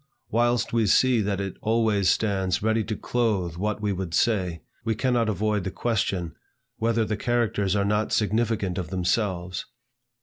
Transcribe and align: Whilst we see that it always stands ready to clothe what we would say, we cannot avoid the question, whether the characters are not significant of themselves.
Whilst 0.31 0.73
we 0.73 0.87
see 0.87 1.21
that 1.21 1.39
it 1.39 1.57
always 1.61 2.09
stands 2.09 2.63
ready 2.63 2.83
to 2.85 2.95
clothe 2.95 3.55
what 3.55 3.81
we 3.83 3.93
would 3.93 4.15
say, 4.15 4.63
we 4.83 4.95
cannot 4.95 5.29
avoid 5.29 5.63
the 5.63 5.69
question, 5.69 6.33
whether 6.77 7.05
the 7.05 7.15
characters 7.15 7.75
are 7.75 7.85
not 7.85 8.11
significant 8.11 8.79
of 8.79 8.89
themselves. 8.89 9.65